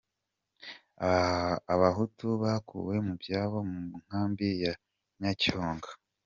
[1.73, 4.73] Abahutu bakuwe mu byabo mu nkambi ya
[5.19, 5.89] Nyacyonga